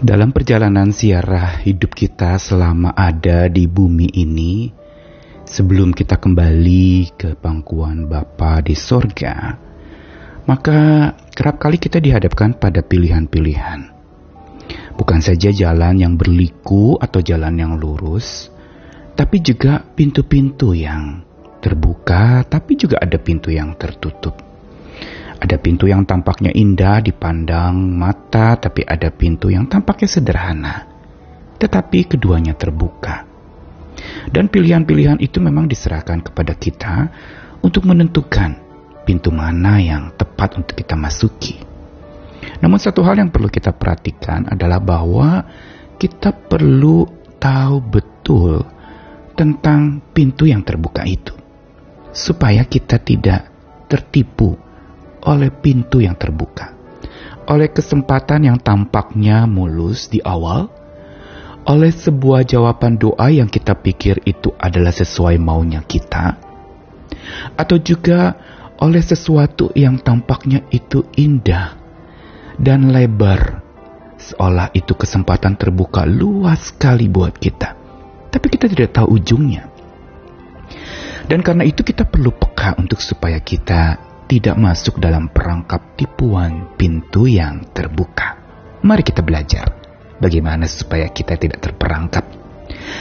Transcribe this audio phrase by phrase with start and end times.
[0.00, 4.72] Dalam perjalanan siarah hidup kita selama ada di bumi ini,
[5.44, 9.60] sebelum kita kembali ke pangkuan Bapa di sorga,
[10.48, 13.92] maka kerap kali kita dihadapkan pada pilihan-pilihan.
[14.96, 18.48] Bukan saja jalan yang berliku atau jalan yang lurus,
[19.12, 21.20] tapi juga pintu-pintu yang
[21.60, 24.49] terbuka, tapi juga ada pintu yang tertutup.
[25.40, 30.84] Ada pintu yang tampaknya indah dipandang mata, tapi ada pintu yang tampaknya sederhana.
[31.56, 33.24] Tetapi keduanya terbuka.
[34.28, 37.08] Dan pilihan-pilihan itu memang diserahkan kepada kita
[37.64, 38.56] untuk menentukan
[39.08, 41.56] pintu mana yang tepat untuk kita masuki.
[42.60, 45.44] Namun satu hal yang perlu kita perhatikan adalah bahwa
[45.96, 47.08] kita perlu
[47.40, 48.60] tahu betul
[49.36, 51.32] tentang pintu yang terbuka itu.
[52.12, 53.48] Supaya kita tidak
[53.88, 54.69] tertipu
[55.24, 56.72] oleh pintu yang terbuka,
[57.48, 60.72] oleh kesempatan yang tampaknya mulus di awal,
[61.68, 66.40] oleh sebuah jawaban doa yang kita pikir itu adalah sesuai maunya kita,
[67.56, 68.36] atau juga
[68.80, 71.76] oleh sesuatu yang tampaknya itu indah
[72.56, 73.60] dan lebar,
[74.16, 77.76] seolah itu kesempatan terbuka luas sekali buat kita,
[78.32, 79.68] tapi kita tidak tahu ujungnya.
[81.28, 87.26] Dan karena itu kita perlu peka untuk supaya kita tidak masuk dalam perangkap tipuan pintu
[87.26, 88.38] yang terbuka.
[88.86, 89.74] Mari kita belajar
[90.22, 92.22] bagaimana supaya kita tidak terperangkap.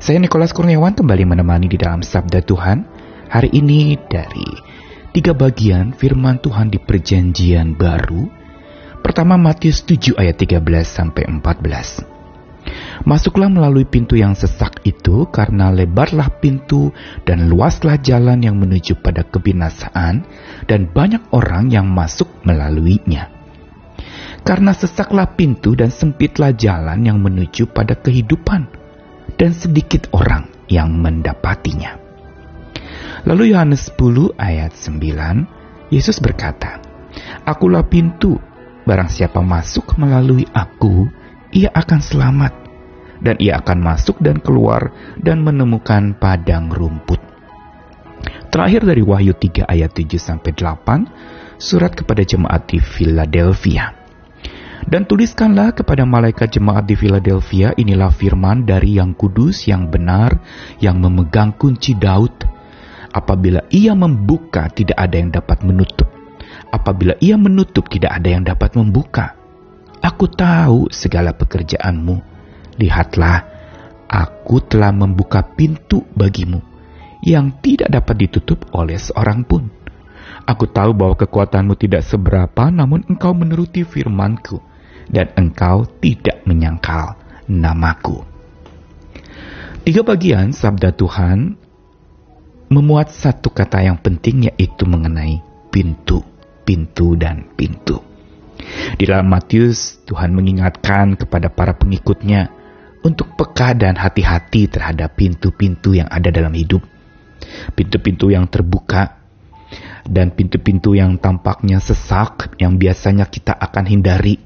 [0.00, 2.88] Saya Nikolas Kurniawan kembali menemani di dalam Sabda Tuhan
[3.28, 4.48] hari ini dari
[5.12, 8.24] tiga bagian firman Tuhan di Perjanjian Baru.
[9.04, 10.56] Pertama Matius 7 ayat 13
[10.88, 12.19] sampai 14.
[13.08, 16.92] Masuklah melalui pintu yang sesak itu karena lebarlah pintu
[17.24, 20.28] dan luaslah jalan yang menuju pada kebinasaan
[20.68, 23.32] dan banyak orang yang masuk melaluinya.
[24.44, 28.68] Karena sesaklah pintu dan sempitlah jalan yang menuju pada kehidupan
[29.40, 31.96] dan sedikit orang yang mendapatinya.
[33.24, 36.80] Lalu Yohanes 10 ayat 9, Yesus berkata,
[37.44, 38.36] Akulah pintu,
[38.84, 41.04] barang siapa masuk melalui aku,
[41.52, 42.69] ia akan selamat
[43.20, 47.20] dan ia akan masuk dan keluar dan menemukan padang rumput.
[48.50, 53.94] Terakhir dari Wahyu 3 ayat 7 sampai 8, surat kepada jemaat di Philadelphia.
[54.80, 60.40] Dan tuliskanlah kepada malaikat jemaat di Philadelphia inilah firman dari yang kudus, yang benar,
[60.82, 62.32] yang memegang kunci Daud.
[63.12, 66.08] Apabila ia membuka, tidak ada yang dapat menutup.
[66.74, 69.36] Apabila ia menutup, tidak ada yang dapat membuka.
[70.00, 72.29] Aku tahu segala pekerjaanmu
[72.80, 73.44] Lihatlah,
[74.08, 76.64] aku telah membuka pintu bagimu
[77.20, 79.68] yang tidak dapat ditutup oleh seorang pun.
[80.48, 84.56] Aku tahu bahwa kekuatanmu tidak seberapa, namun engkau menuruti firmanku,
[85.12, 88.24] dan engkau tidak menyangkal namaku.
[89.84, 91.60] Tiga bagian sabda Tuhan
[92.70, 96.24] memuat satu kata yang penting yaitu mengenai pintu,
[96.64, 98.00] pintu dan pintu.
[98.96, 102.59] Di dalam Matius, Tuhan mengingatkan kepada para pengikutnya
[103.00, 106.84] untuk peka dan hati-hati terhadap pintu-pintu yang ada dalam hidup.
[107.72, 109.20] Pintu-pintu yang terbuka
[110.04, 114.36] dan pintu-pintu yang tampaknya sesak yang biasanya kita akan hindari.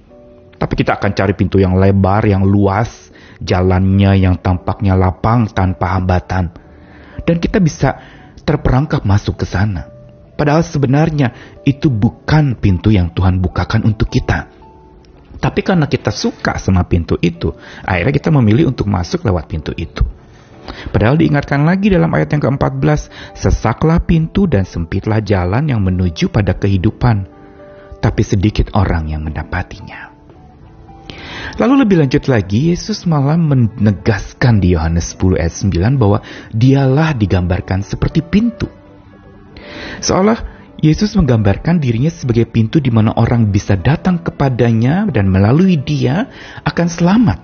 [0.54, 3.10] Tapi kita akan cari pintu yang lebar, yang luas,
[3.42, 6.54] jalannya yang tampaknya lapang tanpa hambatan.
[7.26, 7.98] Dan kita bisa
[8.46, 9.90] terperangkap masuk ke sana.
[10.34, 14.63] Padahal sebenarnya itu bukan pintu yang Tuhan bukakan untuk kita
[15.44, 17.52] tapi karena kita suka sama pintu itu,
[17.84, 20.00] akhirnya kita memilih untuk masuk lewat pintu itu.
[20.88, 26.56] Padahal diingatkan lagi dalam ayat yang ke-14, sesaklah pintu dan sempitlah jalan yang menuju pada
[26.56, 27.28] kehidupan,
[28.00, 30.16] tapi sedikit orang yang mendapatinya.
[31.60, 36.24] Lalu lebih lanjut lagi, Yesus malah menegaskan di Yohanes 10 ayat 9 bahwa
[36.56, 38.64] dialah digambarkan seperti pintu.
[40.00, 40.53] Seolah
[40.84, 46.28] Yesus menggambarkan dirinya sebagai pintu di mana orang bisa datang kepadanya dan melalui dia
[46.60, 47.38] akan selamat.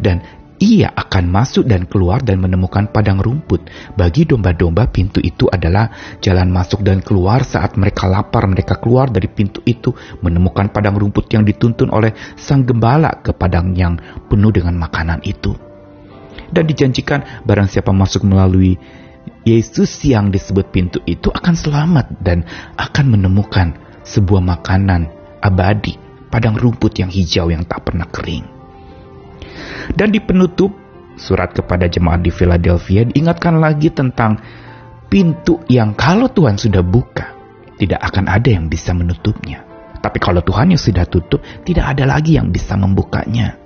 [0.00, 0.24] Dan
[0.56, 3.68] ia akan masuk dan keluar dan menemukan padang rumput.
[3.92, 8.48] Bagi domba-domba pintu itu adalah jalan masuk dan keluar saat mereka lapar.
[8.48, 9.92] Mereka keluar dari pintu itu
[10.24, 14.00] menemukan padang rumput yang dituntun oleh sang gembala ke padang yang
[14.32, 15.52] penuh dengan makanan itu.
[16.48, 18.80] Dan dijanjikan barang siapa masuk melalui
[19.48, 22.44] Yesus yang disebut pintu itu akan selamat dan
[22.76, 23.72] akan menemukan
[24.04, 25.08] sebuah makanan
[25.40, 25.96] abadi,
[26.28, 28.44] padang rumput yang hijau yang tak pernah kering.
[29.96, 30.76] Dan di penutup
[31.16, 34.40] surat kepada jemaat di Philadelphia diingatkan lagi tentang
[35.08, 37.32] pintu yang kalau Tuhan sudah buka,
[37.80, 39.64] tidak akan ada yang bisa menutupnya.
[40.00, 43.56] Tapi kalau Tuhan yang sudah tutup, tidak ada lagi yang bisa membukanya.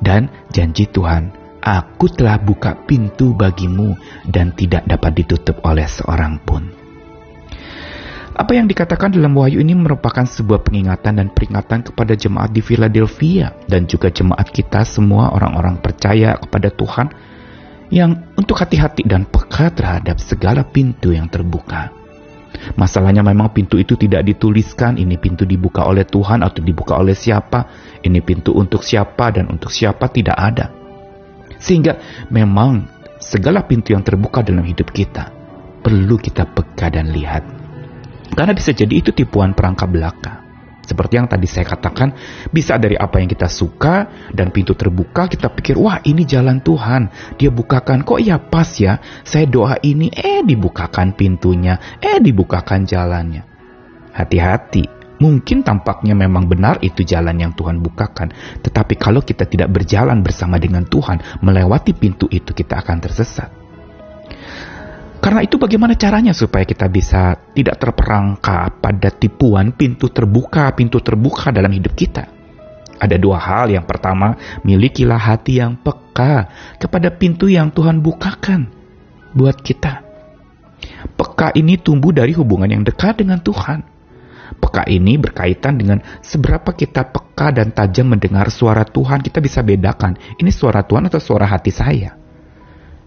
[0.00, 6.62] Dan janji Tuhan, Aku telah buka pintu bagimu dan tidak dapat ditutup oleh seorang pun.
[8.38, 13.50] Apa yang dikatakan dalam wahyu ini merupakan sebuah pengingatan dan peringatan kepada jemaat di Philadelphia
[13.66, 17.10] dan juga jemaat kita semua orang-orang percaya kepada Tuhan
[17.90, 21.90] yang untuk hati-hati dan peka terhadap segala pintu yang terbuka.
[22.78, 27.66] Masalahnya memang pintu itu tidak dituliskan ini pintu dibuka oleh Tuhan atau dibuka oleh siapa,
[28.06, 30.75] ini pintu untuk siapa dan untuk siapa tidak ada.
[31.58, 31.98] Sehingga
[32.28, 32.88] memang
[33.18, 35.36] segala pintu yang terbuka dalam hidup kita
[35.86, 37.46] perlu kita peka dan lihat.
[38.34, 40.42] Karena bisa jadi itu tipuan perangkap belaka.
[40.82, 42.14] Seperti yang tadi saya katakan,
[42.50, 47.34] bisa dari apa yang kita suka dan pintu terbuka kita pikir, wah ini jalan Tuhan.
[47.38, 53.42] Dia bukakan, kok ya pas ya, saya doa ini, eh dibukakan pintunya, eh dibukakan jalannya.
[54.14, 60.20] Hati-hati, Mungkin tampaknya memang benar itu jalan yang Tuhan bukakan, tetapi kalau kita tidak berjalan
[60.20, 63.48] bersama dengan Tuhan, melewati pintu itu kita akan tersesat.
[65.26, 71.50] Karena itu bagaimana caranya supaya kita bisa tidak terperangkap pada tipuan pintu terbuka, pintu terbuka
[71.50, 72.30] dalam hidup kita?
[73.00, 73.74] Ada dua hal.
[73.74, 76.46] Yang pertama, milikilah hati yang peka
[76.78, 78.70] kepada pintu yang Tuhan bukakan
[79.34, 80.06] buat kita.
[81.16, 83.95] Peka ini tumbuh dari hubungan yang dekat dengan Tuhan.
[84.54, 89.24] Peka ini berkaitan dengan seberapa kita peka dan tajam mendengar suara Tuhan.
[89.24, 92.14] Kita bisa bedakan, ini suara Tuhan atau suara hati saya.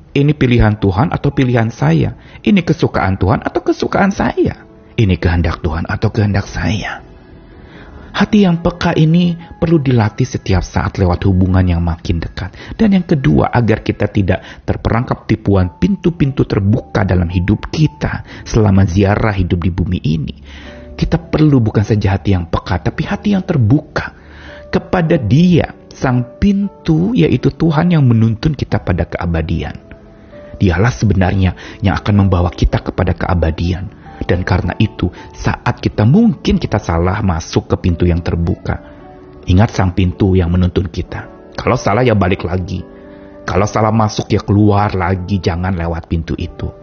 [0.10, 2.42] Ini pilihan Tuhan atau pilihan saya.
[2.42, 4.66] Ini kesukaan Tuhan atau kesukaan saya.
[4.98, 7.06] Ini kehendak Tuhan atau kehendak saya.
[8.10, 12.52] Hati yang peka ini perlu dilatih setiap saat lewat hubungan yang makin dekat.
[12.74, 19.32] Dan yang kedua, agar kita tidak terperangkap tipuan pintu-pintu terbuka dalam hidup kita selama ziarah
[19.32, 20.36] hidup di bumi ini
[21.00, 24.12] kita perlu bukan saja hati yang peka, tapi hati yang terbuka
[24.68, 29.80] kepada Dia, Sang Pintu, yaitu Tuhan yang menuntun kita pada keabadian.
[30.60, 33.88] Dialah sebenarnya yang akan membawa kita kepada keabadian.
[34.28, 38.84] Dan karena itu, saat kita mungkin kita salah masuk ke pintu yang terbuka,
[39.48, 41.32] ingat sang pintu yang menuntun kita.
[41.56, 42.84] Kalau salah ya balik lagi.
[43.48, 46.79] Kalau salah masuk ya keluar lagi, jangan lewat pintu itu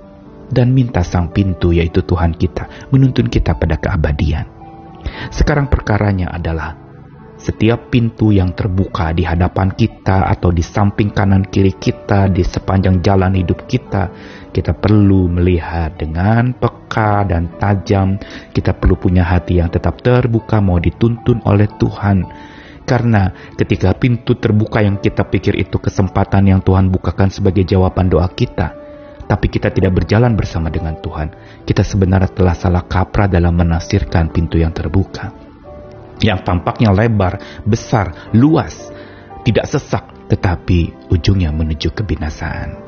[0.51, 4.47] dan minta sang pintu yaitu Tuhan kita menuntun kita pada keabadian.
[5.31, 6.87] Sekarang perkaranya adalah
[7.37, 13.05] setiap pintu yang terbuka di hadapan kita atau di samping kanan kiri kita di sepanjang
[13.05, 14.09] jalan hidup kita,
[14.57, 18.17] kita perlu melihat dengan peka dan tajam.
[18.57, 22.25] Kita perlu punya hati yang tetap terbuka mau dituntun oleh Tuhan.
[22.89, 23.29] Karena
[23.59, 28.86] ketika pintu terbuka yang kita pikir itu kesempatan yang Tuhan bukakan sebagai jawaban doa kita,
[29.27, 34.63] tapi kita tidak berjalan bersama dengan Tuhan, kita sebenarnya telah salah kaprah dalam menasirkan pintu
[34.63, 35.35] yang terbuka.
[36.23, 38.89] Yang tampaknya lebar, besar, luas,
[39.43, 42.87] tidak sesak, tetapi ujungnya menuju kebinasaan.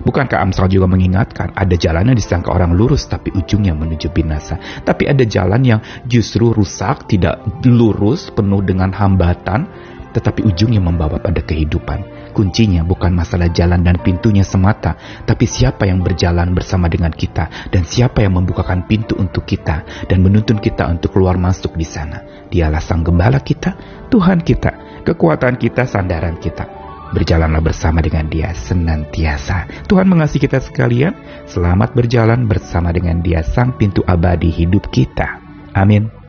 [0.00, 4.56] Bukankah Amsal juga mengingatkan ada jalan yang disangka orang lurus tapi ujungnya menuju binasa.
[4.80, 9.68] Tapi ada jalan yang justru rusak, tidak lurus, penuh dengan hambatan,
[10.16, 12.19] tetapi ujungnya membawa pada kehidupan.
[12.30, 14.94] Kuncinya bukan masalah jalan dan pintunya semata,
[15.26, 20.18] tapi siapa yang berjalan bersama dengan kita dan siapa yang membukakan pintu untuk kita dan
[20.22, 22.46] menuntun kita untuk keluar masuk di sana.
[22.50, 23.74] Dialah sang gembala kita,
[24.10, 26.66] Tuhan kita, kekuatan kita, sandaran kita.
[27.10, 29.86] Berjalanlah bersama dengan dia senantiasa.
[29.90, 31.10] Tuhan mengasihi kita sekalian.
[31.50, 35.42] Selamat berjalan bersama dengan dia sang pintu abadi hidup kita.
[35.74, 36.19] Amin.